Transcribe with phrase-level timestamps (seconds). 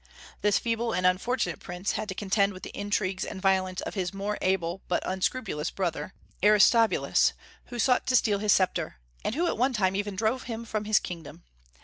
[0.41, 4.15] This feeble and unfortunate prince had to contend with the intrigues and violence of his
[4.15, 7.33] more able but unscrupulous brother, Aristobulus,
[7.65, 10.85] who sought to steal his sceptre, and who at one time even drove him from
[10.85, 11.43] his kingdom.